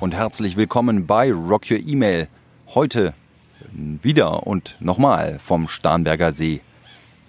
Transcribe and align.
und 0.00 0.14
herzlich 0.14 0.56
willkommen 0.56 1.06
bei 1.06 1.32
Rock 1.32 1.70
Your 1.70 1.78
Email. 1.78 2.28
Heute 2.74 3.14
wieder 3.72 4.46
und 4.46 4.76
nochmal 4.78 5.40
vom 5.40 5.66
Starnberger 5.66 6.32
See 6.32 6.60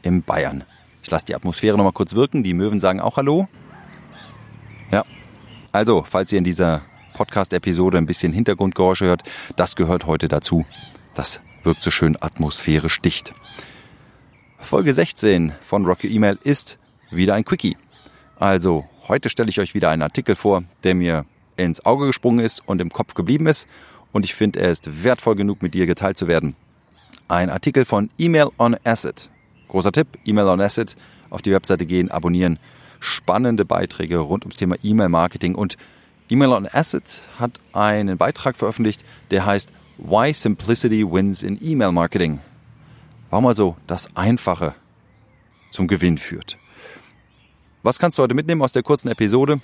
in 0.04 0.22
Bayern. 0.22 0.64
Ich 1.02 1.10
lasse 1.10 1.26
die 1.26 1.36
Atmosphäre 1.36 1.78
nochmal 1.78 1.94
kurz 1.94 2.14
wirken. 2.14 2.44
Die 2.44 2.54
Möwen 2.54 2.80
sagen 2.80 3.00
auch 3.00 3.18
Hallo. 3.18 3.48
Ja, 4.92 5.04
also, 5.72 6.04
falls 6.08 6.32
ihr 6.32 6.38
in 6.38 6.44
dieser 6.44 6.84
Podcast-Episode 7.16 7.98
ein 7.98 8.06
bisschen 8.06 8.34
Hintergrundgeräusche 8.34 9.06
hört, 9.06 9.24
das 9.56 9.76
gehört 9.76 10.06
heute 10.06 10.28
dazu. 10.28 10.66
Das 11.16 11.42
wirkt 11.64 11.82
so 11.82 11.90
schön 11.90 12.18
atmosphärisch 12.22 13.02
dicht. 13.02 13.34
Folge 14.60 14.94
16 14.94 15.54
von 15.64 15.86
Rock 15.86 16.04
Your 16.04 16.12
Email 16.12 16.38
ist 16.44 16.78
wieder 17.10 17.34
ein 17.34 17.46
Quickie. 17.46 17.78
Also, 18.38 18.86
heute 19.08 19.30
stelle 19.30 19.50
ich 19.50 19.60
euch 19.60 19.74
wieder 19.74 19.90
einen 19.90 20.04
Artikel 20.04 20.36
vor, 20.36 20.64
der 20.84 20.94
mir 20.94 21.26
ins 21.66 21.86
Auge 21.86 22.08
gesprungen 22.08 22.40
ist 22.40 22.62
und 22.66 22.82
im 22.82 22.92
Kopf 22.92 23.14
geblieben 23.14 23.48
ist. 23.48 23.68
Und 24.12 24.26
ich 24.26 24.34
finde, 24.34 24.60
er 24.60 24.72
ist 24.72 25.04
wertvoll 25.04 25.36
genug, 25.36 25.62
mit 25.62 25.74
dir 25.74 25.86
geteilt 25.86 26.18
zu 26.18 26.28
werden. 26.28 26.56
Ein 27.28 27.50
Artikel 27.50 27.86
von 27.86 28.10
Email 28.18 28.50
on 28.58 28.76
Acid. 28.84 29.30
Großer 29.68 29.92
Tipp, 29.92 30.08
Email 30.26 30.48
on 30.48 30.62
Acid. 30.62 30.96
Auf 31.30 31.42
die 31.42 31.52
Webseite 31.52 31.86
gehen, 31.86 32.10
abonnieren. 32.10 32.58
Spannende 33.00 33.66
Beiträge 33.66 34.18
rund 34.18 34.44
ums 34.44 34.58
Thema 34.58 34.76
E-Mail-Marketing. 34.82 35.56
Und 35.56 35.78
Email 36.30 36.50
on 36.50 36.68
Acid 36.72 37.22
hat 37.38 37.60
einen 37.74 38.18
Beitrag 38.18 38.56
veröffentlicht, 38.56 39.06
der 39.32 39.46
heißt 39.46 39.72
Why 39.98 40.34
Simplicity 40.34 41.10
Wins 41.10 41.44
in 41.44 41.62
Email 41.62 41.92
Marketing. 41.92 42.40
Warum 43.30 43.46
also 43.46 43.78
das 43.86 44.16
Einfache 44.16 44.74
zum 45.72 45.88
Gewinn 45.88 46.18
führt. 46.18 46.58
Was 47.84 48.00
kannst 48.00 48.18
du 48.18 48.24
heute 48.24 48.36
mitnehmen 48.36 48.62
aus 48.62 48.72
der 48.72 48.84
kurzen 48.84 49.10
Episode? 49.10 49.62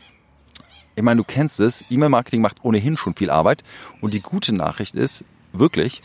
Ich 0.95 1.03
meine, 1.03 1.17
du 1.17 1.23
kennst 1.25 1.59
es, 1.59 1.83
E-Mail-Marketing 1.89 2.41
macht 2.41 2.63
ohnehin 2.63 2.95
schon 2.95 3.15
viel 3.15 3.29
Arbeit. 3.29 3.63
Und 4.01 4.13
die 4.13 4.21
gute 4.21 4.55
Nachricht 4.55 4.95
ist, 4.95 5.25
wirklich, 5.51 6.01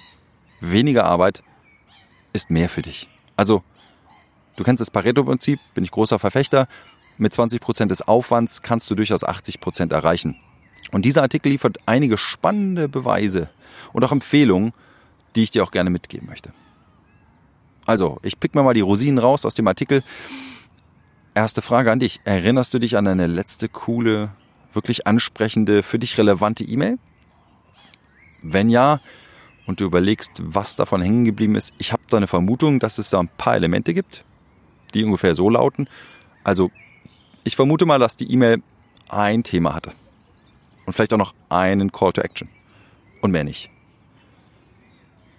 weniger 0.60 1.04
Arbeit 1.04 1.42
ist 2.32 2.50
mehr 2.50 2.68
für 2.68 2.82
dich. 2.82 3.08
Also, 3.36 3.62
du 4.56 4.64
kennst 4.64 4.80
das 4.80 4.90
Pareto-Prinzip, 4.90 5.60
bin 5.74 5.84
ich 5.84 5.90
großer 5.90 6.18
Verfechter. 6.18 6.66
Mit 7.18 7.32
20 7.32 7.60
Prozent 7.60 7.90
des 7.90 8.06
Aufwands 8.06 8.62
kannst 8.62 8.90
du 8.90 8.94
durchaus 8.94 9.22
80 9.22 9.60
Prozent 9.60 9.92
erreichen. 9.92 10.36
Und 10.90 11.04
dieser 11.04 11.22
Artikel 11.22 11.50
liefert 11.50 11.78
einige 11.86 12.18
spannende 12.18 12.88
Beweise 12.88 13.48
und 13.92 14.04
auch 14.04 14.12
Empfehlungen, 14.12 14.72
die 15.36 15.44
ich 15.44 15.50
dir 15.50 15.62
auch 15.62 15.70
gerne 15.70 15.90
mitgeben 15.90 16.26
möchte. 16.26 16.52
Also, 17.86 18.18
ich 18.22 18.40
pick 18.40 18.54
mir 18.54 18.62
mal 18.62 18.74
die 18.74 18.80
Rosinen 18.80 19.18
raus 19.18 19.44
aus 19.46 19.54
dem 19.54 19.68
Artikel. 19.68 20.02
Erste 21.34 21.62
Frage 21.62 21.92
an 21.92 22.00
dich. 22.00 22.20
Erinnerst 22.24 22.74
du 22.74 22.78
dich 22.78 22.96
an 22.96 23.04
deine 23.04 23.26
letzte 23.26 23.68
coole 23.68 24.30
wirklich 24.72 25.06
ansprechende, 25.06 25.82
für 25.82 25.98
dich 25.98 26.18
relevante 26.18 26.64
E-Mail? 26.64 26.98
Wenn 28.42 28.70
ja, 28.70 29.00
und 29.66 29.80
du 29.80 29.84
überlegst, 29.84 30.32
was 30.42 30.76
davon 30.76 31.02
hängen 31.02 31.24
geblieben 31.24 31.54
ist, 31.54 31.74
ich 31.78 31.92
habe 31.92 32.02
da 32.08 32.16
eine 32.16 32.26
Vermutung, 32.26 32.78
dass 32.78 32.98
es 32.98 33.10
da 33.10 33.20
ein 33.20 33.28
paar 33.28 33.54
Elemente 33.54 33.94
gibt, 33.94 34.24
die 34.94 35.04
ungefähr 35.04 35.34
so 35.34 35.50
lauten. 35.50 35.88
Also, 36.42 36.70
ich 37.44 37.56
vermute 37.56 37.86
mal, 37.86 37.98
dass 37.98 38.16
die 38.16 38.30
E-Mail 38.32 38.62
ein 39.08 39.42
Thema 39.42 39.74
hatte. 39.74 39.92
Und 40.86 40.94
vielleicht 40.94 41.12
auch 41.12 41.18
noch 41.18 41.34
einen 41.48 41.92
Call 41.92 42.12
to 42.12 42.20
Action. 42.20 42.48
Und 43.20 43.30
mehr 43.32 43.44
nicht. 43.44 43.70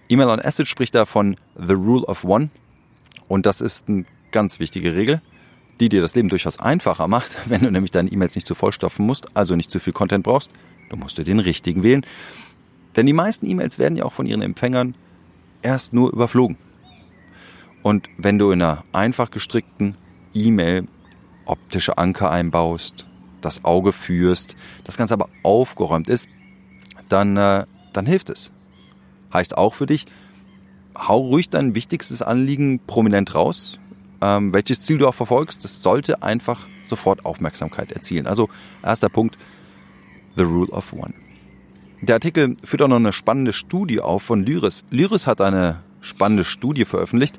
E-Mail 0.08 0.28
on 0.28 0.40
Acid 0.40 0.68
spricht 0.68 0.94
da 0.94 1.04
von 1.04 1.36
The 1.56 1.74
Rule 1.74 2.04
of 2.06 2.24
One. 2.24 2.50
Und 3.28 3.46
das 3.46 3.60
ist 3.60 3.88
eine 3.88 4.04
ganz 4.30 4.60
wichtige 4.60 4.94
Regel 4.94 5.20
die 5.80 5.88
dir 5.88 6.00
das 6.00 6.14
Leben 6.14 6.28
durchaus 6.28 6.58
einfacher 6.58 7.08
macht, 7.08 7.38
wenn 7.46 7.62
du 7.62 7.70
nämlich 7.70 7.90
deine 7.90 8.10
E-Mails 8.10 8.34
nicht 8.34 8.46
zu 8.46 8.54
vollstopfen 8.54 9.06
musst, 9.06 9.26
also 9.36 9.56
nicht 9.56 9.70
zu 9.70 9.80
viel 9.80 9.92
Content 9.92 10.24
brauchst, 10.24 10.50
dann 10.90 10.98
musst 10.98 11.18
du 11.18 11.24
den 11.24 11.38
richtigen 11.38 11.82
wählen. 11.82 12.06
Denn 12.96 13.06
die 13.06 13.12
meisten 13.12 13.46
E-Mails 13.46 13.78
werden 13.78 13.96
ja 13.96 14.04
auch 14.04 14.12
von 14.12 14.26
ihren 14.26 14.42
Empfängern 14.42 14.94
erst 15.62 15.92
nur 15.92 16.12
überflogen. 16.12 16.58
Und 17.82 18.08
wenn 18.16 18.38
du 18.38 18.50
in 18.50 18.62
einer 18.62 18.84
einfach 18.92 19.30
gestrickten 19.30 19.96
E-Mail 20.34 20.86
optische 21.44 21.98
Anker 21.98 22.30
einbaust, 22.30 23.06
das 23.40 23.64
Auge 23.64 23.92
führst, 23.92 24.56
das 24.84 24.96
Ganze 24.96 25.14
aber 25.14 25.28
aufgeräumt 25.42 26.08
ist, 26.08 26.28
dann, 27.08 27.36
äh, 27.36 27.66
dann 27.92 28.06
hilft 28.06 28.30
es. 28.30 28.52
Heißt 29.32 29.56
auch 29.56 29.74
für 29.74 29.86
dich, 29.86 30.06
hau 30.96 31.18
ruhig 31.18 31.48
dein 31.48 31.74
wichtigstes 31.74 32.22
Anliegen 32.22 32.80
prominent 32.86 33.34
raus, 33.34 33.78
ähm, 34.22 34.52
welches 34.52 34.80
Ziel 34.80 34.98
du 34.98 35.08
auch 35.08 35.14
verfolgst, 35.14 35.64
das 35.64 35.82
sollte 35.82 36.22
einfach 36.22 36.60
sofort 36.86 37.26
Aufmerksamkeit 37.26 37.90
erzielen. 37.90 38.28
Also 38.28 38.48
erster 38.82 39.08
Punkt, 39.08 39.36
The 40.36 40.44
Rule 40.44 40.70
of 40.70 40.92
One. 40.92 41.12
Der 42.00 42.16
Artikel 42.16 42.56
führt 42.64 42.82
auch 42.82 42.88
noch 42.88 42.96
eine 42.96 43.12
spannende 43.12 43.52
Studie 43.52 44.00
auf 44.00 44.22
von 44.22 44.44
Lyris. 44.44 44.84
Lyris 44.90 45.26
hat 45.26 45.40
eine 45.40 45.82
spannende 46.00 46.44
Studie 46.44 46.84
veröffentlicht, 46.84 47.38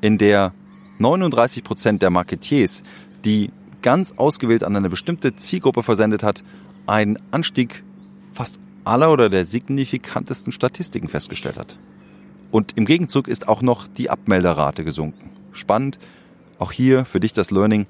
in 0.00 0.16
der 0.16 0.52
39 0.98 1.62
Prozent 1.62 2.02
der 2.02 2.10
Marketiers, 2.10 2.82
die 3.24 3.50
ganz 3.82 4.14
ausgewählt 4.16 4.64
an 4.64 4.76
eine 4.76 4.90
bestimmte 4.90 5.36
Zielgruppe 5.36 5.82
versendet 5.82 6.22
hat, 6.22 6.42
einen 6.86 7.18
Anstieg 7.30 7.84
fast 8.32 8.58
aller 8.84 9.12
oder 9.12 9.28
der 9.28 9.44
signifikantesten 9.44 10.52
Statistiken 10.52 11.08
festgestellt 11.08 11.58
hat. 11.58 11.78
Und 12.50 12.76
im 12.76 12.86
Gegenzug 12.86 13.28
ist 13.28 13.46
auch 13.46 13.60
noch 13.60 13.86
die 13.86 14.08
Abmelderate 14.08 14.84
gesunken 14.84 15.37
spannend. 15.58 15.98
Auch 16.58 16.72
hier 16.72 17.04
für 17.04 17.20
dich 17.20 17.32
das 17.32 17.50
Learning. 17.50 17.86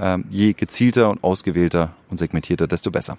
Ähm, 0.00 0.24
je 0.30 0.52
gezielter 0.52 1.10
und 1.10 1.22
ausgewählter 1.24 1.94
und 2.08 2.18
segmentierter, 2.18 2.66
desto 2.66 2.90
besser. 2.90 3.18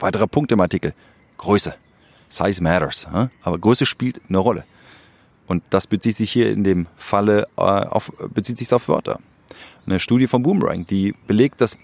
Weiterer 0.00 0.26
Punkt 0.26 0.52
im 0.52 0.60
Artikel. 0.60 0.94
Größe. 1.38 1.74
Size 2.28 2.62
matters. 2.62 3.06
Aber 3.42 3.58
Größe 3.58 3.86
spielt 3.86 4.20
eine 4.28 4.38
Rolle. 4.38 4.64
Und 5.46 5.62
das 5.70 5.86
bezieht 5.86 6.16
sich 6.16 6.30
hier 6.30 6.50
in 6.50 6.64
dem 6.64 6.86
Falle 6.96 7.46
äh, 7.56 7.62
auf, 7.62 8.12
bezieht 8.32 8.58
sich 8.58 8.72
auf 8.72 8.88
Wörter. 8.88 9.20
Eine 9.86 10.00
Studie 10.00 10.26
von 10.26 10.42
Boomerang, 10.42 10.84
die 10.84 11.14
belegt, 11.26 11.60
dass 11.60 11.76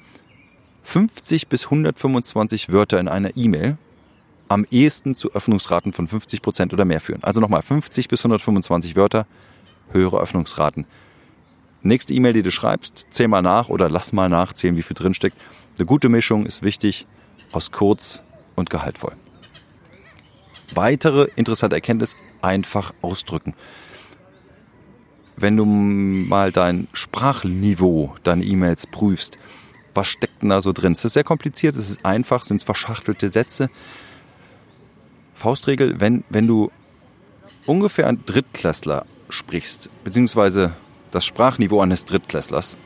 50 0.84 1.48
bis 1.48 1.64
125 1.64 2.72
Wörter 2.72 2.98
in 2.98 3.08
einer 3.08 3.36
E-Mail 3.36 3.76
am 4.48 4.66
ehesten 4.70 5.14
zu 5.14 5.32
Öffnungsraten 5.32 5.92
von 5.92 6.08
50 6.08 6.40
Prozent 6.40 6.72
oder 6.72 6.84
mehr 6.84 7.00
führen. 7.00 7.22
Also 7.22 7.40
nochmal 7.40 7.62
50 7.62 8.08
bis 8.08 8.20
125 8.20 8.96
Wörter 8.96 9.26
höhere 9.92 10.18
Öffnungsraten. 10.18 10.86
Nächste 11.82 12.12
E-Mail, 12.12 12.32
die 12.32 12.42
du 12.42 12.50
schreibst, 12.50 13.06
zähl 13.10 13.28
mal 13.28 13.42
nach 13.42 13.68
oder 13.68 13.88
lass 13.88 14.12
mal 14.12 14.28
nachzählen, 14.28 14.76
wie 14.76 14.82
viel 14.82 14.94
drinsteckt. 14.94 15.36
Eine 15.78 15.86
gute 15.86 16.08
Mischung 16.08 16.44
ist 16.44 16.62
wichtig 16.62 17.06
aus 17.52 17.70
kurz 17.70 18.22
und 18.56 18.68
gehaltvoll. 18.68 19.12
Weitere 20.74 21.28
interessante 21.36 21.76
Erkenntnis, 21.76 22.16
einfach 22.42 22.92
ausdrücken. 23.00 23.54
Wenn 25.36 25.56
du 25.56 25.64
mal 25.64 26.50
dein 26.52 26.88
Sprachniveau, 26.92 28.14
deine 28.24 28.44
E-Mails 28.44 28.86
prüfst, 28.86 29.38
was 29.94 30.08
steckt 30.08 30.42
denn 30.42 30.48
da 30.48 30.60
so 30.60 30.72
drin? 30.72 30.92
Es 30.92 31.04
ist 31.04 31.14
sehr 31.14 31.24
kompliziert, 31.24 31.76
es 31.76 31.90
ist 31.90 32.04
einfach, 32.04 32.42
sind 32.42 32.58
es 32.58 32.64
verschachtelte 32.64 33.28
Sätze. 33.28 33.70
Faustregel, 35.34 36.00
wenn, 36.00 36.24
wenn 36.28 36.46
du 36.46 36.70
ungefähr 37.68 38.06
ein 38.06 38.24
Drittklässler 38.24 39.04
sprichst, 39.28 39.90
beziehungsweise 40.02 40.72
das 41.10 41.26
Sprachniveau 41.26 41.80
eines 41.80 42.06
Drittklässlers, 42.06 42.78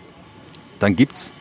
dann 0.80 0.96
gibt 0.96 1.14
es 1.14 1.32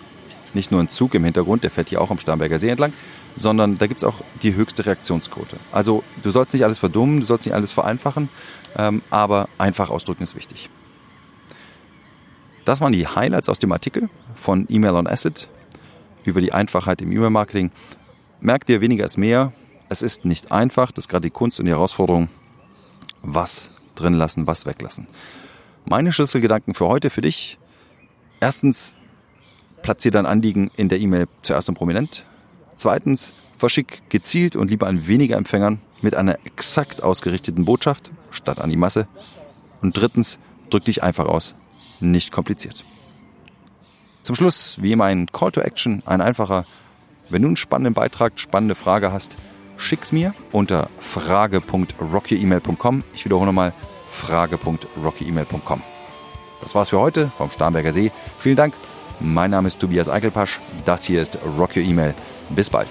nicht 0.53 0.71
nur 0.71 0.79
einen 0.79 0.89
Zug 0.89 1.15
im 1.15 1.23
Hintergrund, 1.23 1.63
der 1.63 1.71
fährt 1.71 1.89
hier 1.89 2.01
auch 2.01 2.11
am 2.11 2.19
Starnberger 2.19 2.59
See 2.59 2.69
entlang, 2.69 2.93
sondern 3.35 3.75
da 3.75 3.88
gibt 3.88 3.99
es 3.99 4.03
auch 4.03 4.21
die 4.43 4.53
höchste 4.53 4.85
Reaktionsquote. 4.85 5.57
Also 5.71 6.03
du 6.21 6.29
sollst 6.29 6.53
nicht 6.53 6.63
alles 6.63 6.77
verdummen, 6.77 7.21
du 7.21 7.25
sollst 7.25 7.45
nicht 7.45 7.55
alles 7.55 7.73
vereinfachen, 7.73 8.29
ähm, 8.77 9.01
aber 9.09 9.49
einfach 9.57 9.89
ausdrücken 9.89 10.23
ist 10.23 10.35
wichtig. 10.35 10.69
Das 12.65 12.79
waren 12.79 12.91
die 12.91 13.07
Highlights 13.07 13.49
aus 13.49 13.57
dem 13.57 13.71
Artikel 13.71 14.09
von 14.35 14.67
Email 14.69 14.91
on 14.91 15.07
Acid 15.07 15.47
über 16.25 16.41
die 16.41 16.53
Einfachheit 16.53 17.01
im 17.01 17.11
E-Mail-Marketing. 17.11 17.71
Merk 18.39 18.67
dir, 18.67 18.81
weniger 18.81 19.05
ist 19.05 19.17
mehr. 19.17 19.51
Es 19.89 20.03
ist 20.03 20.25
nicht 20.25 20.51
einfach, 20.51 20.91
das 20.91 21.05
ist 21.05 21.09
gerade 21.09 21.23
die 21.23 21.31
Kunst 21.31 21.59
und 21.59 21.65
die 21.65 21.71
Herausforderung. 21.71 22.29
Was 23.21 23.71
drin 23.95 24.13
lassen, 24.13 24.47
was 24.47 24.65
weglassen. 24.65 25.07
Meine 25.85 26.12
Schlüsselgedanken 26.12 26.73
für 26.73 26.88
heute 26.88 27.09
für 27.09 27.21
dich. 27.21 27.57
Erstens, 28.39 28.95
platziere 29.81 30.13
dein 30.13 30.25
Anliegen 30.25 30.71
in 30.75 30.89
der 30.89 31.00
E-Mail 31.00 31.27
zuerst 31.41 31.69
und 31.69 31.75
prominent. 31.75 32.25
Zweitens, 32.75 33.33
verschick 33.57 34.09
gezielt 34.09 34.56
und 34.56 34.69
lieber 34.69 34.88
an 34.88 35.07
weniger 35.07 35.38
Empfängern 35.38 35.81
mit 36.01 36.15
einer 36.15 36.39
exakt 36.45 37.03
ausgerichteten 37.03 37.65
Botschaft 37.65 38.12
statt 38.31 38.59
an 38.59 38.69
die 38.69 38.77
Masse. 38.77 39.07
Und 39.81 39.97
drittens, 39.97 40.39
drück 40.69 40.85
dich 40.85 41.03
einfach 41.03 41.25
aus. 41.25 41.56
Nicht 42.00 42.31
kompliziert. 42.31 42.85
Zum 44.24 44.35
Schluss, 44.35 44.77
wie 44.81 44.91
immer, 44.91 45.06
ein 45.06 45.27
Call 45.27 45.51
to 45.51 45.62
Action, 45.62 46.03
ein 46.06 46.21
einfacher. 46.21 46.65
Wenn 47.29 47.41
du 47.41 47.50
einen 47.50 47.56
spannenden 47.56 47.94
Beitrag, 47.94 48.39
spannende 48.39 48.75
Frage 48.75 49.12
hast, 49.12 49.38
schick's 49.81 50.11
mir 50.11 50.33
unter 50.51 50.89
frage.rockyemail.com. 50.99 53.03
Ich 53.13 53.25
wiederhole 53.25 53.47
nochmal, 53.47 53.73
frage.rockyemail.com. 54.11 55.81
Das 56.61 56.75
war's 56.75 56.89
für 56.89 56.99
heute 56.99 57.31
vom 57.37 57.49
Starnberger 57.49 57.91
See. 57.91 58.11
Vielen 58.39 58.55
Dank. 58.55 58.73
Mein 59.19 59.51
Name 59.51 59.67
ist 59.67 59.79
Tobias 59.79 60.09
Eichelpasch. 60.09 60.59
Das 60.85 61.05
hier 61.05 61.21
ist 61.21 61.37
Rock 61.57 61.75
Your 61.75 61.83
Email. 61.83 62.13
Bis 62.49 62.69
bald. 62.69 62.89